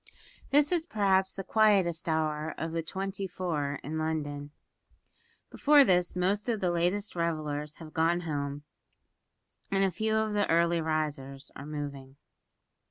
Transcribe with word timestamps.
This 0.49 0.71
is 0.71 0.87
perhaps 0.87 1.35
the 1.35 1.43
quietest 1.43 2.09
hour 2.09 2.55
of 2.57 2.71
the 2.71 2.81
twenty 2.81 3.27
four 3.27 3.79
in 3.83 3.99
London. 3.99 4.49
Before 5.51 5.83
this 5.85 6.15
most 6.15 6.49
of 6.49 6.59
the 6.59 6.71
latest 6.71 7.15
revellers 7.15 7.75
have 7.75 7.93
gone 7.93 8.21
home, 8.21 8.63
and 9.69 9.93
few 9.93 10.15
of 10.15 10.33
the 10.33 10.49
early 10.49 10.81
risers 10.81 11.51
are 11.55 11.67
moving. 11.67 12.15